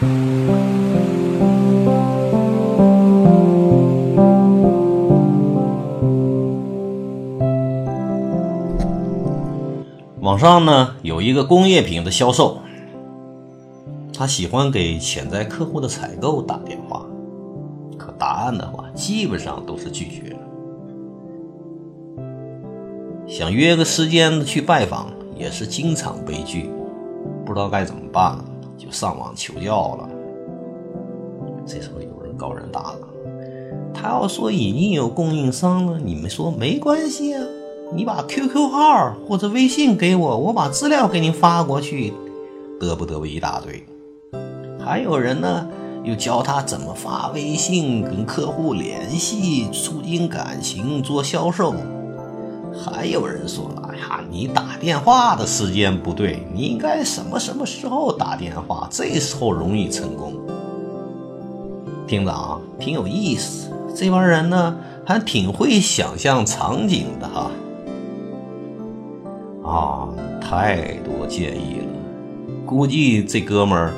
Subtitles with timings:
[0.00, 0.06] 网
[10.38, 12.58] 上呢有一个工业品的销售，
[14.14, 17.04] 他喜欢给潜在客户的采购打电话，
[17.96, 20.36] 可答案的话基本上都是拒绝。
[23.26, 26.70] 想约个时间去拜访，也是经常被拒，
[27.44, 28.44] 不知道该怎么办了，
[28.78, 30.08] 就上网求教了。
[31.66, 33.00] 这时候有人高人答了，
[33.92, 37.44] 他要说已经有供应商了，你们说没关系啊。
[37.92, 42.12] 你把 QQ 号或者微信给我，我把资料给你发过去，
[42.78, 43.84] 得不得不一大堆。
[44.78, 45.66] 还有人呢，
[46.04, 51.74] 又教他怎么发微信跟客户联系，促进感情，做销售。
[52.74, 60.34] 还有人说了，哎呀，你打电话的时间不对，你应该什么什么时候打电话，这时候容易成功。
[62.06, 63.70] 听着啊，挺有意思。
[63.94, 67.50] 这帮人呢，还挺会想象场景的哈。
[69.64, 70.08] 啊，
[70.40, 71.86] 太多建议了，
[72.64, 73.92] 估计这哥们儿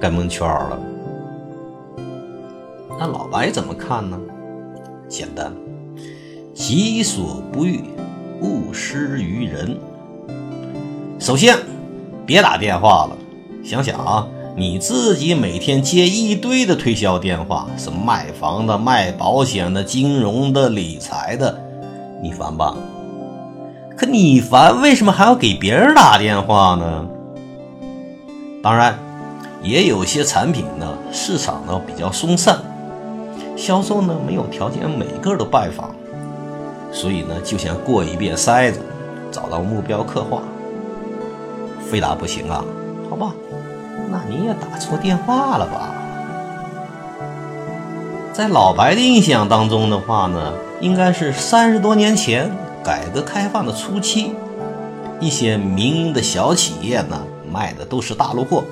[0.00, 0.78] 该蒙圈了。
[2.98, 4.20] 那老白怎么看呢？
[5.08, 5.52] 简单，
[6.54, 7.82] 己所不欲，
[8.42, 9.78] 勿施于人。
[11.20, 11.56] 首先，
[12.26, 13.16] 别打电话了。
[13.64, 14.26] 想想啊，
[14.56, 21.56] 你自己每天接一堆的推销电话，什么卖房的、卖保险的、金融的、理财的，
[22.20, 22.74] 你烦吧？
[23.96, 27.06] 可你烦，为什么还要给别人打电话呢？
[28.60, 28.98] 当然，
[29.62, 32.58] 也有些产品呢，市场呢比较松散，
[33.56, 35.91] 销售呢没有条件每个都拜访，
[36.92, 38.80] 所以呢就想过一遍筛子，
[39.30, 40.42] 找到目标刻画。
[41.90, 42.64] 非打不行啊？
[43.10, 43.32] 好吧，
[44.10, 45.94] 那你也打错电话了吧？
[48.32, 52.50] 在老白的印象当中的话呢，应该是三十多年前。
[52.84, 54.34] 改革开放的初期，
[55.20, 58.64] 一些民营的小企业呢，卖的都是大陆货，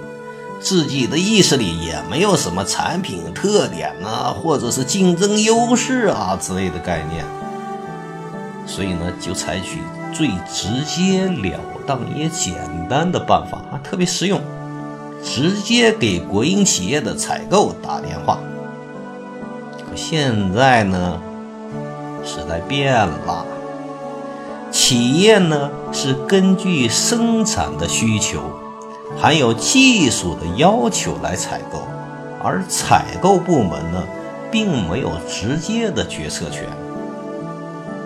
[0.58, 7.24] 自己的意识里也没有什么产品特点呢，或者是竞争优势啊之类的概念，
[8.66, 9.80] 所以呢，就采取
[10.12, 12.54] 最直接了当也简
[12.88, 14.40] 单的办法啊，特别实用，
[15.24, 18.38] 直接给国营企业的采购打电话。
[19.78, 21.20] 可现在呢，
[22.24, 23.44] 时代变了。
[24.70, 28.40] 企业呢是根据生产的需求，
[29.18, 31.82] 还有技术的要求来采购，
[32.40, 34.04] 而采购部门呢
[34.48, 36.68] 并没有直接的决策权。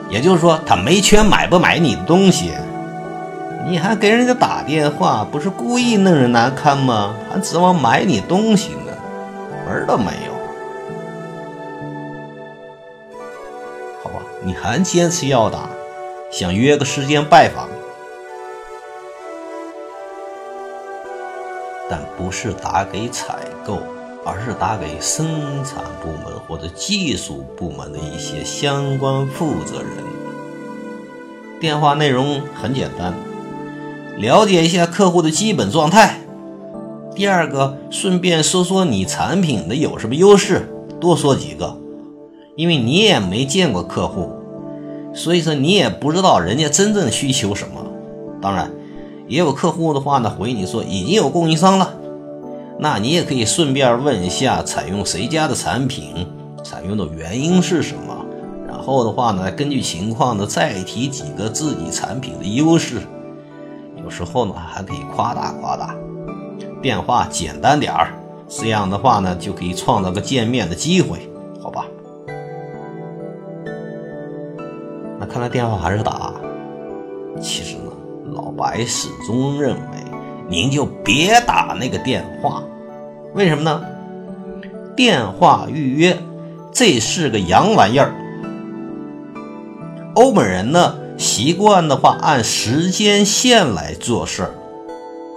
[0.09, 2.53] 也就是说，他没权买不买你的东西，
[3.67, 7.17] 你还给人家打电话，不是故意弄人难堪吗？
[7.31, 8.93] 还指望买你东西呢，
[9.67, 10.35] 门都没有。
[14.03, 15.61] 好吧，你还坚持要打？
[16.31, 17.69] 想约个时间拜访，
[21.89, 23.81] 但不是打给采购，
[24.25, 25.27] 而是打给生
[25.65, 29.89] 产部门或者技术部门的一些相关负责人。
[31.61, 33.15] 电话内容很简单，
[34.19, 36.21] 了解一下客户的基本状态。
[37.15, 40.69] 第二个，顺便说说你产品的有什么优势，
[41.01, 41.79] 多说几个，
[42.57, 44.33] 因为你也没见过客户。
[45.15, 47.87] 所以说你也不知道人家真正需求什么，
[48.43, 48.69] 当然，
[49.29, 51.95] 也有客户的话呢回你说已经有供应商了，
[52.79, 56.27] 那你也可以顺便问一下采用谁家的产品，
[56.63, 58.25] 采用的原因是什么，
[58.67, 63.01] 然后的话呢根据情况呢再提几个自己产品的优势，
[64.03, 65.95] 有时候呢还可以夸大夸大，
[66.83, 68.13] 电话简单点儿，
[68.49, 71.31] 这样的话呢就可以创造个见面的机会。
[71.63, 71.87] 好吧？
[75.19, 76.35] 那看来电话还是打。
[77.41, 77.91] 其实呢，
[78.35, 80.04] 老白始终认为，
[80.49, 82.63] 您就别打那个电话。
[83.35, 83.83] 为什么呢？
[84.97, 86.17] 电话预约
[86.73, 88.15] 这是个洋玩意儿。
[90.15, 94.51] 欧美人呢，习惯的话按时间线来做事儿。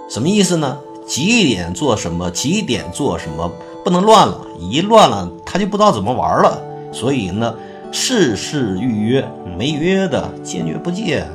[0.08, 0.78] 什么意思呢？
[1.06, 3.50] 几点做什么，几点做什么，
[3.84, 4.40] 不能乱了。
[4.60, 6.60] 一乱了，他就不知道怎么玩了。
[6.92, 7.54] 所以呢。
[7.90, 11.26] 事事预约，没约的坚决不见。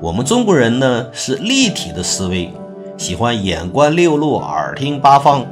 [0.00, 2.52] 我们中国人呢是立体的思维，
[2.96, 5.46] 喜欢眼观六路，耳听八方。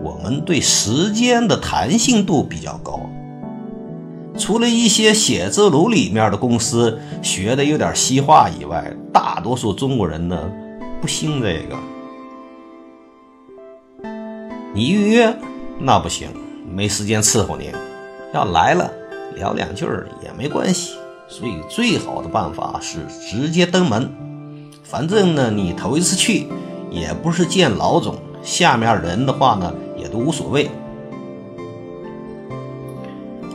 [0.00, 3.00] 我们对时间的弹性度比较高。
[4.36, 10.50] 除了一些写字楼里面的公司学的有点西化以外，大多数中国人呢
[11.00, 11.78] 不兴这个。
[14.74, 15.34] 你预约
[15.78, 16.28] 那不行，
[16.74, 17.70] 没时间伺候您。
[18.34, 18.90] 要来了
[19.36, 19.86] 聊两句
[20.22, 20.94] 也没关系。
[21.28, 22.98] 所以最好的办法是
[23.30, 24.10] 直接登门。
[24.82, 26.46] 反正呢，你头一次去，
[26.92, 30.70] 也不是见老总，下面人的话呢，也都无所谓。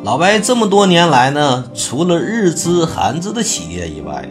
[0.04, 4.28] 老白这么多年来呢，除了日资、韩资的企业以外，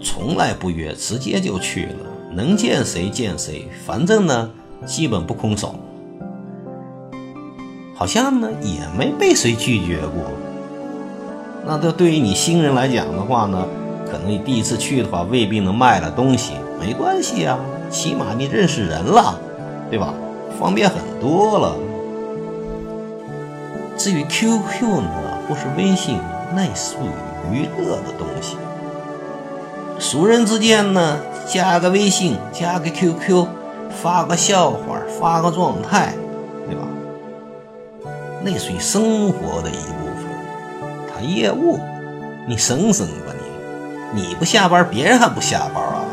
[0.00, 1.96] 从来不约，直接就去了，
[2.32, 4.50] 能见谁见谁，反正呢，
[4.84, 5.74] 基本不空手，
[7.94, 10.22] 好像呢也没被谁拒绝过。
[11.66, 13.66] 那这对于你新人来讲的话呢，
[14.08, 17.58] 可能你第一次去的话，未必能卖了东西，没关系啊，
[17.96, 19.40] 起码你认识人了，
[19.90, 20.12] 对吧？
[20.60, 21.74] 方便很多了。
[23.96, 25.10] 至于 QQ 呢，
[25.48, 26.20] 或是微信，
[26.54, 26.96] 那属
[27.50, 28.58] 于娱乐的东西。
[29.98, 33.46] 熟人之间呢，加个微信，加个 QQ，
[34.02, 36.12] 发个笑话，发个状态，
[36.66, 36.82] 对吧？
[38.42, 40.26] 那属于生活的一部分。
[41.08, 41.80] 他业务，
[42.46, 43.32] 你省省吧
[44.12, 46.04] 你，你不下班，别人还不下班啊？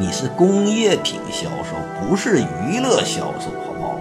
[0.00, 3.98] 你是工业品销售，不是娱乐销售，好不好？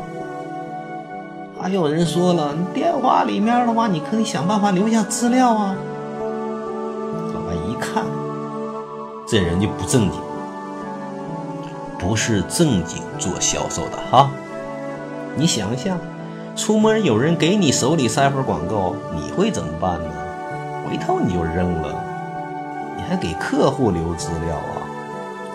[1.61, 5.75] 还有人说了，电话里面的话，你可以想办法留下资料啊。
[7.33, 8.05] 老板一看。
[9.27, 10.21] 这人就不正经，
[11.99, 14.31] 不是正经做销售的哈。
[15.35, 15.97] 你想一下，
[16.55, 20.09] 出门有人给你手里塞份广告，你会怎么办呢？
[20.89, 21.93] 回头你就扔了。
[22.95, 24.78] 你还给客户留资料啊？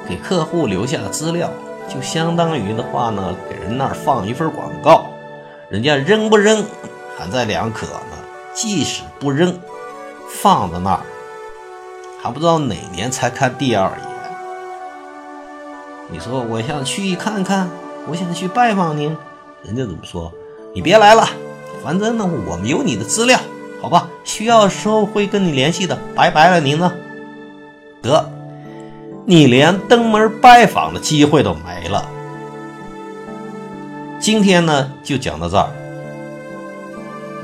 [0.08, 1.50] 给客户留下的资料，
[1.88, 5.06] 就相当于的话呢，给人那儿放一份广告，
[5.68, 6.64] 人家扔不扔
[7.16, 8.00] 还在两可呢。
[8.52, 9.58] 即使不扔，
[10.28, 11.00] 放在那儿。
[12.22, 13.98] 还不知道哪年才看第二眼。
[16.10, 17.68] 你说我想去看看，
[18.06, 19.16] 我想去拜访您，
[19.62, 20.32] 人家怎么说？
[20.74, 21.28] 你别来了，
[21.82, 23.38] 反正呢，我们有你的资料，
[23.80, 24.08] 好吧？
[24.22, 25.98] 需要时候会跟你联系的。
[26.14, 26.92] 拜拜了，您呢？
[28.02, 28.30] 得，
[29.26, 32.06] 你连登门拜访的机会都没了。
[34.20, 35.68] 今天呢，就讲到这儿。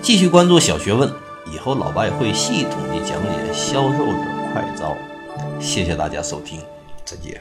[0.03, 1.11] 继续关注小学问，
[1.53, 4.12] 以后老白会系统的讲解销售者。
[4.53, 4.97] 快招！
[5.61, 6.61] 谢谢大家收听，
[7.05, 7.41] 再见。